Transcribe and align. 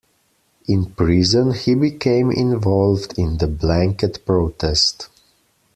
In 0.67 0.85
prison 0.85 1.53
he 1.53 1.75
became 1.75 2.31
involved 2.31 3.19
in 3.19 3.37
the 3.37 3.45
blanket 3.45 4.25
protest. 4.25 5.09